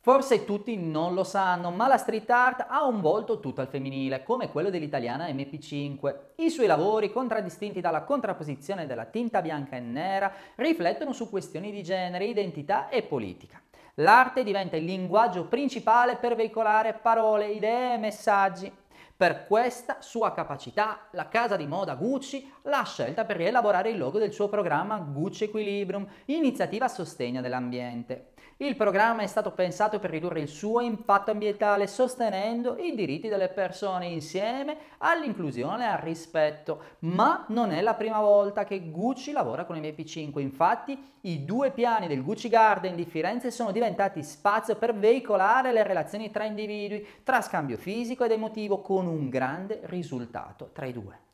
Forse 0.00 0.44
tutti 0.44 0.76
non 0.76 1.12
lo 1.12 1.24
sanno, 1.24 1.70
ma 1.70 1.88
la 1.88 1.96
street 1.96 2.30
art 2.30 2.66
ha 2.68 2.86
un 2.86 3.00
volto 3.00 3.40
tutto 3.40 3.60
al 3.60 3.66
femminile, 3.66 4.22
come 4.22 4.48
quello 4.48 4.70
dell'italiana 4.70 5.26
MP5. 5.26 6.14
I 6.36 6.50
suoi 6.50 6.66
lavori, 6.66 7.10
contraddistinti 7.10 7.80
dalla 7.80 8.04
contrapposizione 8.04 8.86
della 8.86 9.06
tinta 9.06 9.42
bianca 9.42 9.76
e 9.76 9.80
nera, 9.80 10.32
riflettono 10.54 11.12
su 11.12 11.28
questioni 11.28 11.72
di 11.72 11.82
genere, 11.82 12.26
identità 12.26 12.88
e 12.88 13.02
politica. 13.02 13.60
L'arte 13.94 14.44
diventa 14.44 14.76
il 14.76 14.84
linguaggio 14.84 15.46
principale 15.46 16.14
per 16.14 16.36
veicolare 16.36 16.92
parole, 16.92 17.48
idee 17.48 17.94
e 17.94 17.98
messaggi. 17.98 18.72
Per 19.18 19.46
questa 19.48 19.96
sua 19.98 20.32
capacità, 20.32 21.08
la 21.10 21.26
casa 21.26 21.56
di 21.56 21.66
moda 21.66 21.96
Gucci 21.96 22.52
l'ha 22.62 22.84
scelta 22.84 23.24
per 23.24 23.36
rielaborare 23.36 23.90
il 23.90 23.98
logo 23.98 24.20
del 24.20 24.32
suo 24.32 24.48
programma 24.48 24.96
Gucci 24.98 25.42
Equilibrium, 25.42 26.06
iniziativa 26.26 26.84
a 26.84 26.88
sostegno 26.88 27.40
dell'ambiente. 27.40 28.34
Il 28.60 28.74
programma 28.74 29.22
è 29.22 29.26
stato 29.26 29.52
pensato 29.52 30.00
per 30.00 30.10
ridurre 30.10 30.40
il 30.40 30.48
suo 30.48 30.80
impatto 30.80 31.30
ambientale 31.30 31.86
sostenendo 31.86 32.76
i 32.76 32.94
diritti 32.94 33.28
delle 33.28 33.48
persone 33.48 34.06
insieme 34.06 34.76
all'inclusione 34.98 35.84
e 35.84 35.88
al 35.88 35.98
rispetto. 35.98 36.82
Ma 37.00 37.44
non 37.50 37.70
è 37.70 37.80
la 37.80 37.94
prima 37.94 38.20
volta 38.20 38.64
che 38.64 38.90
Gucci 38.90 39.30
lavora 39.30 39.64
con 39.64 39.76
il 39.76 39.82
MP5, 39.82 40.40
infatti 40.40 41.16
i 41.22 41.44
due 41.44 41.70
piani 41.70 42.06
del 42.06 42.22
Gucci 42.22 42.48
Garden 42.48 42.96
di 42.96 43.04
Firenze 43.04 43.50
sono 43.50 43.70
diventati 43.70 44.22
spazio 44.22 44.76
per 44.76 44.94
veicolare 44.94 45.72
le 45.72 45.82
relazioni 45.82 46.30
tra 46.30 46.44
individui, 46.44 47.06
tra 47.22 47.40
scambio 47.40 47.76
fisico 47.76 48.24
ed 48.24 48.32
emotivo 48.32 48.80
un 49.10 49.28
grande 49.28 49.80
risultato 49.84 50.70
tra 50.72 50.86
i 50.86 50.92
due. 50.92 51.27